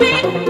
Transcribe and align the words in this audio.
wanna 0.00 0.38
be. 0.38 0.43